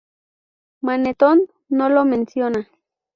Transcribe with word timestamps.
Manetón 0.81 1.43
no 1.69 1.87
lo 1.87 2.05
menciona. 2.05 2.67